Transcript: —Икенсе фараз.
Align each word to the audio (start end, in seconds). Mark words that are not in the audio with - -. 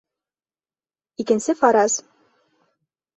—Икенсе 1.21 1.53
фараз. 1.59 1.93